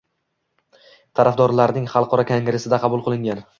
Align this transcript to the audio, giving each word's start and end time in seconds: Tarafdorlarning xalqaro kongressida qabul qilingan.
Tarafdorlarning 1.19 1.87
xalqaro 1.93 2.27
kongressida 2.33 2.83
qabul 2.87 3.07
qilingan. 3.11 3.49